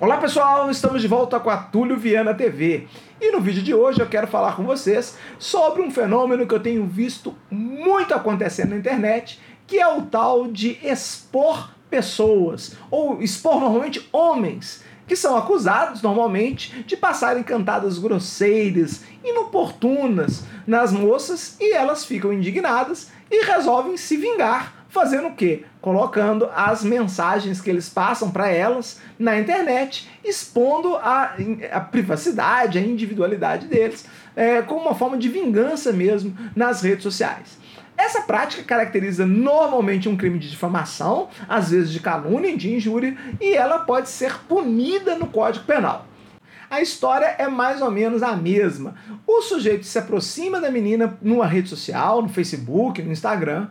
[0.00, 2.86] Olá pessoal, estamos de volta com a Túlio Viana TV
[3.20, 6.60] e no vídeo de hoje eu quero falar com vocês sobre um fenômeno que eu
[6.60, 13.58] tenho visto muito acontecendo na internet, que é o tal de expor pessoas, ou expor
[13.58, 22.04] normalmente homens, que são acusados normalmente de passarem cantadas grosseiras, inoportunas nas moças e elas
[22.04, 25.64] ficam indignadas e resolvem se vingar fazendo o quê?
[25.80, 31.34] Colocando as mensagens que eles passam para elas na internet, expondo a,
[31.72, 37.58] a, privacidade, a individualidade deles, é, como uma forma de vingança mesmo nas redes sociais.
[37.96, 43.54] Essa prática caracteriza normalmente um crime de difamação, às vezes de calúnia, de injúria, e
[43.54, 46.07] ela pode ser punida no Código Penal.
[46.70, 48.94] A história é mais ou menos a mesma.
[49.26, 53.68] O sujeito se aproxima da menina numa rede social, no Facebook, no Instagram,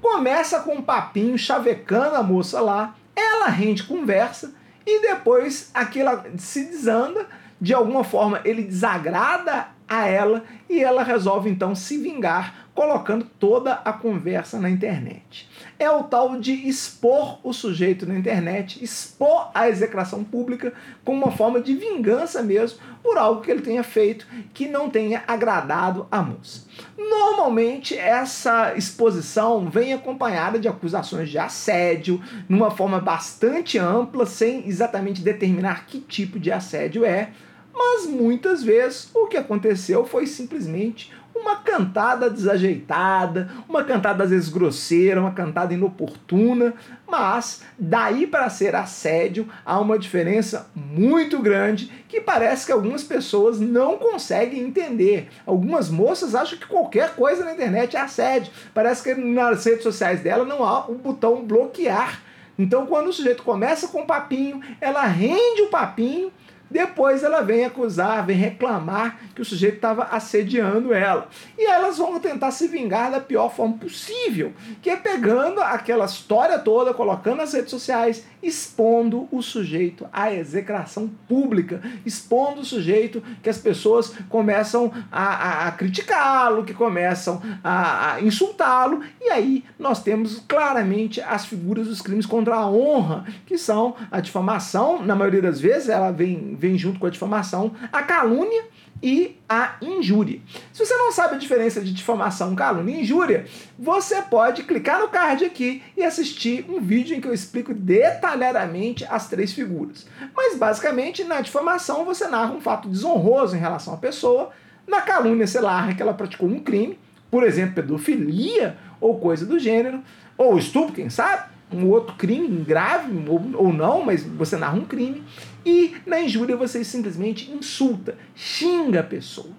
[0.00, 4.52] começa com um papinho chavecando a moça lá, ela rende conversa
[4.84, 7.26] e depois aquilo se desanda,
[7.60, 13.74] de alguma forma ele desagrada a ela e ela resolve então se vingar colocando toda
[13.84, 15.50] a conversa na internet.
[15.78, 20.72] É o tal de expor o sujeito na internet, expor a execração pública
[21.04, 25.24] como uma forma de vingança mesmo por algo que ele tenha feito que não tenha
[25.26, 26.66] agradado a moça.
[26.96, 35.20] Normalmente essa exposição vem acompanhada de acusações de assédio, numa forma bastante ampla, sem exatamente
[35.20, 37.30] determinar que tipo de assédio é
[37.72, 44.48] mas muitas vezes o que aconteceu foi simplesmente uma cantada desajeitada, uma cantada às vezes
[44.48, 46.74] grosseira, uma cantada inoportuna,
[47.06, 53.58] mas daí para ser assédio há uma diferença muito grande que parece que algumas pessoas
[53.58, 55.28] não conseguem entender.
[55.46, 58.52] Algumas moças acham que qualquer coisa na internet é assédio.
[58.74, 62.20] Parece que nas redes sociais dela não há o botão bloquear.
[62.58, 66.30] Então, quando o sujeito começa com um papinho, ela rende o papinho
[66.70, 71.28] depois ela vem acusar, vem reclamar que o sujeito estava assediando ela.
[71.58, 76.58] E elas vão tentar se vingar da pior forma possível, que é pegando aquela história
[76.58, 83.50] toda, colocando nas redes sociais, expondo o sujeito à execração pública, expondo o sujeito que
[83.50, 90.02] as pessoas começam a, a, a criticá-lo, que começam a, a insultá-lo, e aí nós
[90.02, 95.42] temos claramente as figuras dos crimes contra a honra, que são a difamação, na maioria
[95.42, 98.64] das vezes ela vem vem junto com a difamação a calúnia
[99.02, 100.40] e a injúria.
[100.72, 103.46] Se você não sabe a diferença de difamação, calúnia e injúria,
[103.78, 109.06] você pode clicar no card aqui e assistir um vídeo em que eu explico detalhadamente
[109.08, 110.06] as três figuras.
[110.36, 114.50] Mas basicamente, na difamação você narra um fato desonroso em relação à pessoa,
[114.86, 116.98] na calúnia você narra que ela praticou um crime,
[117.30, 120.02] por exemplo, pedofilia ou coisa do gênero,
[120.36, 124.84] ou estupro, quem sabe, um outro crime grave ou, ou não, mas você narra um
[124.84, 125.22] crime.
[125.64, 129.50] E na injúria você simplesmente insulta, xinga a pessoa.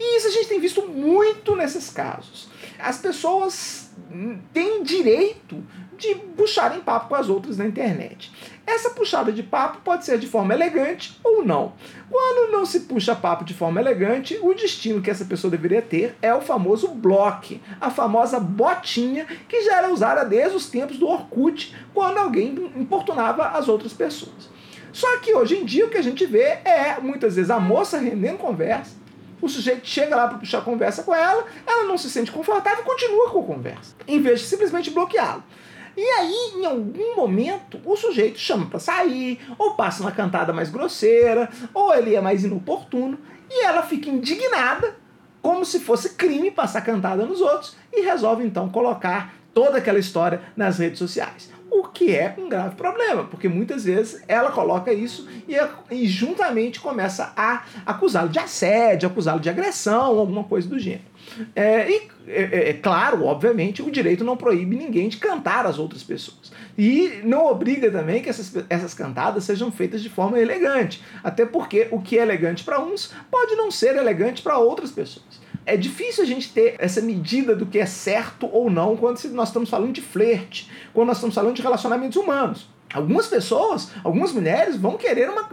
[0.00, 2.48] E isso a gente tem visto muito nesses casos.
[2.78, 3.90] As pessoas
[4.52, 5.62] têm direito
[5.98, 8.32] de puxarem papo com as outras na internet.
[8.66, 11.72] Essa puxada de papo pode ser de forma elegante ou não.
[12.10, 16.16] Quando não se puxa papo de forma elegante, o destino que essa pessoa deveria ter
[16.22, 21.08] é o famoso bloque, a famosa botinha que já era usada desde os tempos do
[21.08, 24.48] Orkut, quando alguém importunava as outras pessoas.
[24.92, 27.98] Só que hoje em dia o que a gente vê é muitas vezes a moça
[27.98, 28.96] rendendo conversa,
[29.40, 32.86] o sujeito chega lá para puxar conversa com ela, ela não se sente confortável e
[32.86, 35.42] continua com a conversa, em vez de simplesmente bloqueá-lo.
[36.00, 40.70] E aí, em algum momento, o sujeito chama para sair, ou passa uma cantada mais
[40.70, 43.18] grosseira, ou ele é mais inoportuno,
[43.50, 44.94] e ela fica indignada,
[45.42, 50.40] como se fosse crime passar cantada nos outros, e resolve então colocar toda aquela história
[50.56, 51.50] nas redes sociais.
[51.70, 55.54] O que é um grave problema, porque muitas vezes ela coloca isso e,
[55.94, 61.02] e juntamente começa a acusá-lo de assédio, acusá-lo de agressão, alguma coisa do gênero.
[61.54, 65.78] É, e, é, é, é, claro, obviamente, o direito não proíbe ninguém de cantar as
[65.78, 66.52] outras pessoas.
[66.76, 71.02] E não obriga também que essas, essas cantadas sejam feitas de forma elegante.
[71.22, 75.27] Até porque o que é elegante para uns pode não ser elegante para outras pessoas
[75.68, 79.48] é difícil a gente ter essa medida do que é certo ou não quando nós
[79.48, 82.68] estamos falando de flerte, quando nós estamos falando de relacionamentos humanos.
[82.92, 85.46] Algumas pessoas, algumas mulheres vão querer uma,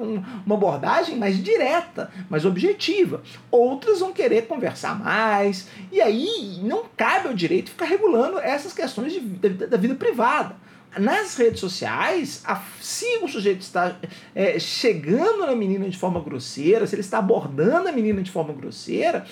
[0.45, 3.21] uma abordagem mais direta, mais objetiva.
[3.51, 5.67] Outras vão querer conversar mais.
[5.91, 10.55] E aí não cabe ao direito ficar regulando essas questões de, da, da vida privada.
[10.97, 13.97] Nas redes sociais, a, se o sujeito está
[14.33, 18.53] é, chegando na menina de forma grosseira, se ele está abordando a menina de forma
[18.53, 19.25] grosseira,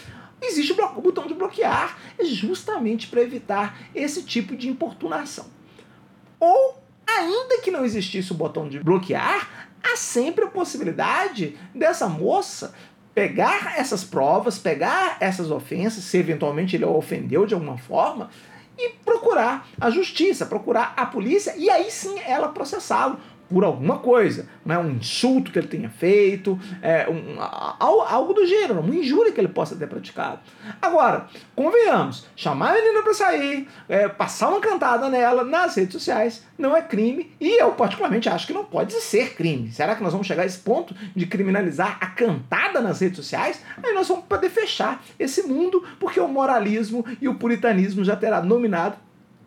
[0.46, 5.46] existe o botão de bloquear, é justamente para evitar esse tipo de importunação.
[6.40, 12.74] Ou, ainda que não existisse o botão de bloquear, há sempre a possibilidade dessa moça
[13.14, 18.30] pegar essas provas, pegar essas ofensas, se eventualmente ele a ofendeu de alguma forma,
[18.78, 23.20] e procurar a justiça, procurar a polícia e aí sim ela processá-lo
[23.50, 28.46] por alguma coisa, não é um insulto que ele tenha feito, é um, algo do
[28.46, 30.40] gênero, uma injúria que ele possa ter praticado.
[30.82, 36.44] Agora, convenhamos, chamar a menina para sair, é, passar uma cantada nela nas redes sociais
[36.58, 39.72] não é crime e eu particularmente acho que não pode ser crime.
[39.72, 43.62] Será que nós vamos chegar a esse ponto de criminalizar a cantada nas redes sociais?
[43.84, 48.40] Aí nós vamos poder fechar esse mundo porque o moralismo e o puritanismo já terá
[48.40, 48.98] dominado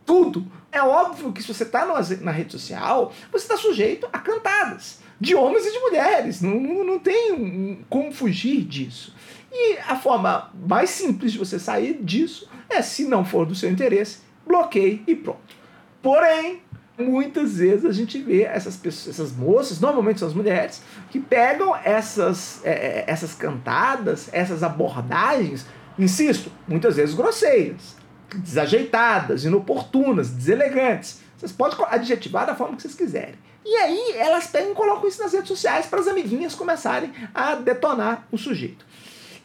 [0.07, 0.47] tudo.
[0.77, 1.87] É óbvio que se você está
[2.21, 6.43] na rede social, você está sujeito a cantadas de homens e de mulheres.
[6.43, 9.17] Não, não, tem como fugir disso.
[9.51, 13.71] E a forma mais simples de você sair disso é, se não for do seu
[13.71, 15.57] interesse, bloqueie e pronto.
[16.03, 16.61] Porém,
[16.99, 21.75] muitas vezes a gente vê essas pessoas, essas moças, normalmente são as mulheres, que pegam
[21.75, 25.65] essas, é, é essas cantadas, essas abordagens,
[25.99, 27.97] insisto, muitas vezes grosseiras
[28.35, 31.21] desajeitadas, inoportunas, deselegantes.
[31.37, 33.37] Vocês podem adjetivar da forma que vocês quiserem.
[33.65, 37.57] E aí elas pegam e colocam isso nas redes sociais para as amiguinhas começarem a
[37.57, 38.87] detonar o sujeito.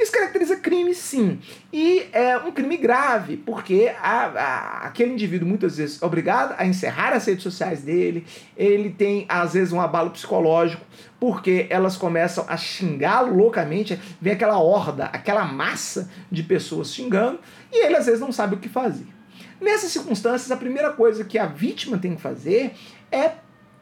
[0.02, 1.40] Isso caracteriza crime, sim.
[1.72, 6.66] E é um crime grave, porque a, a, aquele indivíduo muitas vezes é obrigado a
[6.66, 8.26] encerrar as redes sociais dele,
[8.58, 10.84] ele tem às vezes um abalo psicológico,
[11.20, 17.40] porque elas começam a xingá-lo loucamente, vem aquela horda, aquela massa de pessoas xingando,
[17.72, 19.06] e ele às vezes não sabe o que fazer.
[19.62, 22.74] Nessas circunstâncias, a primeira coisa que a vítima tem que fazer
[23.12, 23.34] é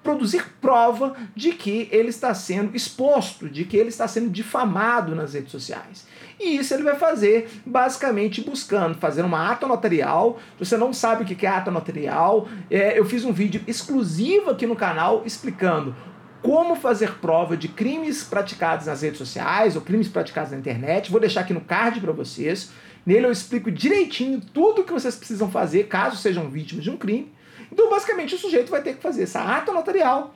[0.04, 5.34] produzir prova de que ele está sendo exposto, de que ele está sendo difamado nas
[5.34, 6.08] redes sociais.
[6.40, 10.40] E isso ele vai fazer basicamente buscando fazer uma ata notarial.
[10.58, 14.50] Se você não sabe o que é ata notarial, é, eu fiz um vídeo exclusivo
[14.50, 15.94] aqui no canal explicando
[16.42, 21.12] como fazer prova de crimes praticados nas redes sociais ou crimes praticados na internet.
[21.12, 22.72] Vou deixar aqui no card para vocês.
[23.06, 26.98] Nele eu explico direitinho tudo o que vocês precisam fazer caso sejam vítimas de um
[26.98, 27.32] crime.
[27.72, 30.34] Então, basicamente, o sujeito vai ter que fazer essa ata notarial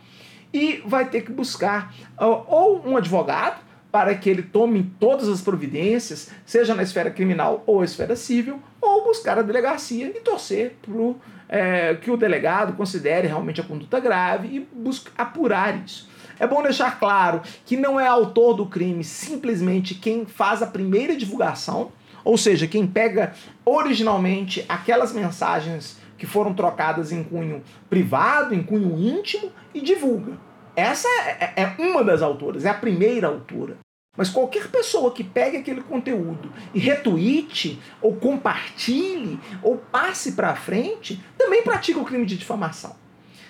[0.54, 6.32] e vai ter que buscar ou um advogado para que ele tome todas as providências,
[6.46, 11.16] seja na esfera criminal ou esfera civil, ou buscar a delegacia e torcer para
[11.48, 16.10] é, que o delegado considere realmente a conduta grave e busque apurar isso.
[16.40, 21.16] É bom deixar claro que não é autor do crime simplesmente quem faz a primeira
[21.16, 21.92] divulgação,
[22.24, 23.34] ou seja, quem pega
[23.64, 30.38] originalmente aquelas mensagens que foram trocadas em cunho privado, em cunho íntimo e divulga.
[30.76, 33.78] Essa é, é, uma das autoras, é a primeira autora.
[34.16, 41.24] Mas qualquer pessoa que pegue aquele conteúdo e retweete, ou compartilhe, ou passe para frente,
[41.38, 42.96] também pratica o crime de difamação.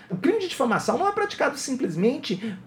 [0.10, 2.57] O crime de difamação não é praticado simplesmente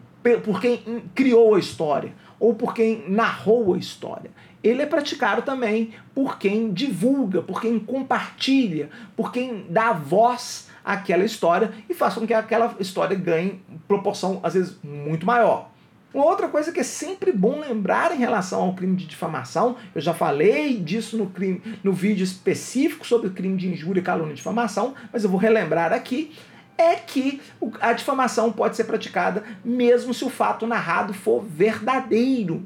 [0.42, 4.30] por quem criou a história ou por quem narrou a história
[4.68, 11.24] ele é praticado também por quem divulga, por quem compartilha, por quem dá voz àquela
[11.24, 15.70] história e faz com que aquela história ganhe proporção, às vezes, muito maior.
[16.12, 20.00] Uma outra coisa que é sempre bom lembrar em relação ao crime de difamação, eu
[20.00, 24.36] já falei disso no, crime, no vídeo específico sobre o crime de injúria, calúnia e
[24.36, 26.32] difamação, mas eu vou relembrar aqui,
[26.78, 27.40] é que
[27.80, 32.64] a difamação pode ser praticada mesmo se o fato narrado for verdadeiro.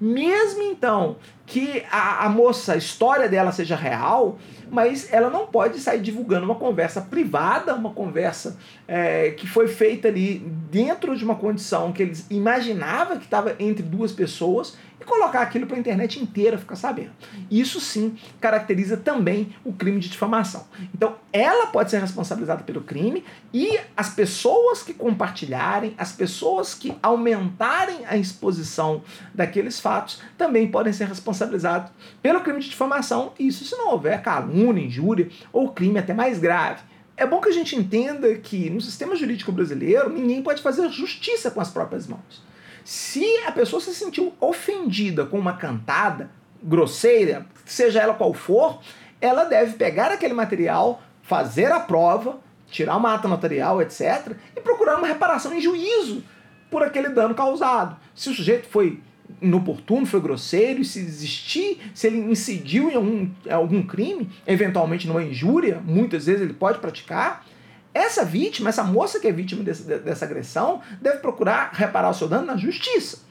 [0.00, 4.38] Mesmo então que a, a moça, a história dela seja real,
[4.70, 8.58] mas ela não pode sair divulgando uma conversa privada, uma conversa
[8.88, 10.38] é, que foi feita ali
[10.70, 15.66] dentro de uma condição que eles imaginavam que estava entre duas pessoas e colocar aquilo
[15.66, 17.10] para a internet inteira ficar sabendo.
[17.50, 20.66] Isso sim caracteriza também o crime de difamação.
[20.94, 26.96] Então, ela pode ser responsabilizada pelo crime e as pessoas que compartilharem, as pessoas que
[27.02, 29.02] aumentarem a exposição
[29.34, 31.90] daqueles fatos também podem ser responsabilizadas
[32.22, 36.82] pelo crime de difamação, isso se não houver calúnia, injúria ou crime até mais grave.
[37.16, 41.50] É bom que a gente entenda que no sistema jurídico brasileiro ninguém pode fazer justiça
[41.50, 42.42] com as próprias mãos.
[42.84, 46.30] Se a pessoa se sentiu ofendida com uma cantada
[46.62, 48.80] grosseira, seja ela qual for,
[49.20, 54.98] ela deve pegar aquele material, fazer a prova, tirar uma ata notarial, etc., e procurar
[54.98, 56.22] uma reparação em juízo
[56.70, 57.96] por aquele dano causado.
[58.14, 59.00] Se o sujeito foi
[59.40, 65.22] inoportuno, foi grosseiro, e se existir, se ele incidiu em algum, algum crime, eventualmente numa
[65.22, 67.44] injúria, muitas vezes ele pode praticar,
[67.92, 72.26] essa vítima, essa moça que é vítima desse, dessa agressão, deve procurar reparar o seu
[72.26, 73.22] dano na justiça.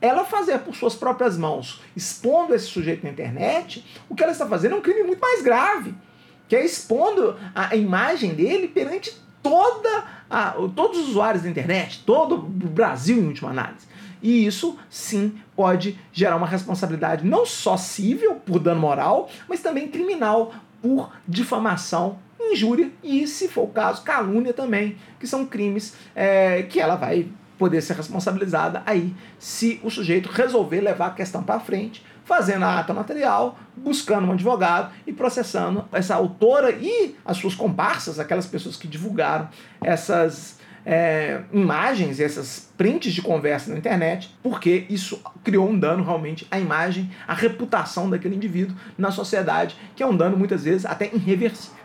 [0.00, 4.46] Ela fazer por suas próprias mãos, expondo esse sujeito na internet, o que ela está
[4.46, 5.94] fazendo é um crime muito mais grave,
[6.48, 12.34] que é expondo a imagem dele perante toda a, todos os usuários da internet, todo
[12.36, 13.86] o Brasil em última análise.
[14.22, 19.88] E isso sim pode gerar uma responsabilidade não só civil por dano moral, mas também
[19.88, 26.62] criminal por difamação, injúria e, se for o caso, calúnia também, que são crimes é,
[26.62, 31.58] que ela vai poder ser responsabilizada aí se o sujeito resolver levar a questão para
[31.58, 37.54] frente, fazendo a ata material, buscando um advogado e processando essa autora e as suas
[37.54, 39.48] comparsas, aquelas pessoas que divulgaram
[39.82, 46.46] essas é, imagens, essas prints de conversa na internet, porque isso criou um dano realmente
[46.50, 51.10] à imagem, à reputação daquele indivíduo na sociedade, que é um dano muitas vezes até
[51.14, 51.78] irreversível.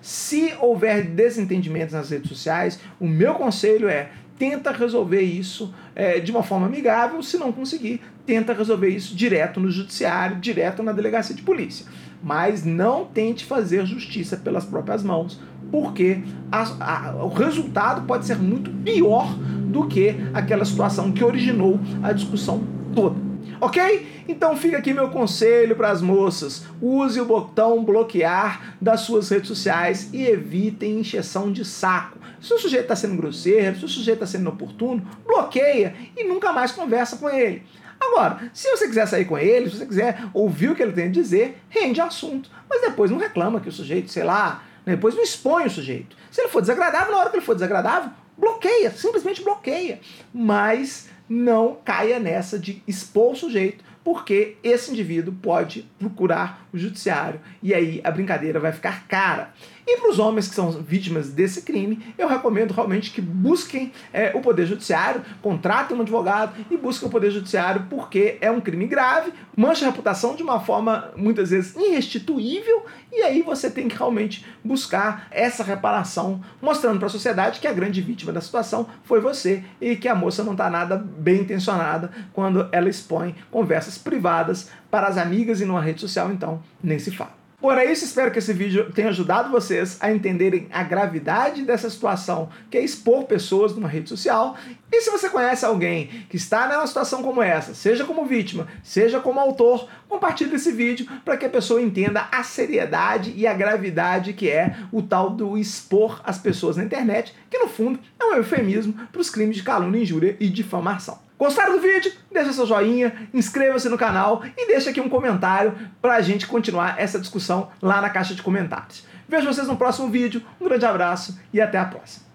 [0.00, 6.30] Se houver desentendimentos nas redes sociais, o meu conselho é tenta resolver isso é, de
[6.30, 11.34] uma forma amigável, se não conseguir, tenta resolver isso direto no judiciário, direto na delegacia
[11.34, 11.86] de polícia.
[12.22, 15.40] Mas não tente fazer justiça pelas próprias mãos,
[15.70, 21.78] porque a, a, o resultado pode ser muito pior do que aquela situação que originou
[22.02, 22.62] a discussão
[22.94, 23.28] toda.
[23.60, 24.24] Ok?
[24.28, 29.48] Então fica aqui meu conselho para as moças: use o botão bloquear das suas redes
[29.48, 32.18] sociais e evitem encheção de saco.
[32.40, 36.52] Se o sujeito está sendo grosseiro, se o sujeito está sendo inoportuno, bloqueia e nunca
[36.52, 37.62] mais conversa com ele.
[38.00, 41.06] Agora, se você quiser sair com ele, se você quiser ouvir o que ele tem
[41.06, 42.48] a dizer, rende assunto.
[42.70, 44.62] Mas depois não reclama que o sujeito, sei lá,
[44.96, 46.16] depois não expõe o sujeito.
[46.30, 50.00] Se ele for desagradável, na hora que ele for desagradável, bloqueia, simplesmente bloqueia.
[50.32, 57.40] Mas não caia nessa de expor o sujeito, porque esse indivíduo pode procurar o judiciário
[57.62, 59.52] e aí a brincadeira vai ficar cara.
[59.86, 64.32] E para os homens que são vítimas desse crime, eu recomendo realmente que busquem é,
[64.34, 68.86] o Poder Judiciário, contratem um advogado e busquem o Poder Judiciário, porque é um crime
[68.86, 73.96] grave, mancha a reputação de uma forma muitas vezes irrestituível, e aí você tem que
[73.96, 79.20] realmente buscar essa reparação, mostrando para a sociedade que a grande vítima da situação foi
[79.20, 84.70] você e que a moça não está nada bem intencionada quando ela expõe conversas privadas
[84.90, 87.38] para as amigas e numa rede social, então nem se fala.
[87.60, 92.50] Por isso, espero que esse vídeo tenha ajudado vocês a entenderem a gravidade dessa situação,
[92.70, 94.56] que é expor pessoas numa rede social.
[94.92, 99.18] E se você conhece alguém que está numa situação como essa, seja como vítima, seja
[99.18, 104.34] como autor, compartilhe esse vídeo para que a pessoa entenda a seriedade e a gravidade
[104.34, 108.34] que é o tal do expor as pessoas na internet, que no fundo é um
[108.34, 111.27] eufemismo para os crimes de calúnia, injúria e difamação.
[111.38, 112.12] Gostaram do vídeo?
[112.32, 116.98] Deixa seu joinha, inscreva-se no canal e deixa aqui um comentário para a gente continuar
[116.98, 119.06] essa discussão lá na caixa de comentários.
[119.28, 122.27] Vejo vocês no próximo vídeo, um grande abraço e até a próxima.